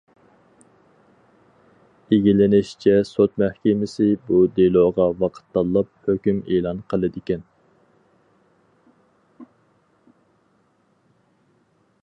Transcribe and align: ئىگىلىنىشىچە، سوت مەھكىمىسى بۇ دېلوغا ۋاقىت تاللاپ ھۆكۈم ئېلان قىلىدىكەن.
ئىگىلىنىشىچە، 2.15 2.95
سوت 3.09 3.35
مەھكىمىسى 3.43 4.07
بۇ 4.29 4.39
دېلوغا 4.55 5.05
ۋاقىت 5.19 5.45
تاللاپ 5.57 5.93
ھۆكۈم 6.09 6.41
ئېلان 6.47 6.83
قىلىدىكەن. 6.93 7.45